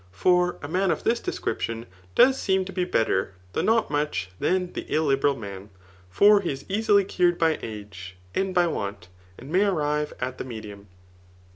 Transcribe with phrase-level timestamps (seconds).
[0.11, 4.73] For a man of this description does seem to be b^er, though not much, than
[4.73, 5.69] the illiberal man;
[6.09, 10.43] for iie is easily cured by age^ and by want, and may arrive at the
[10.43, 10.87] medium.